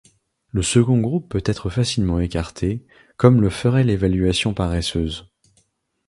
[0.49, 2.83] Le second groupe peut être facilement écarté,
[3.17, 5.29] comme le ferait l'évaluation paresseuse.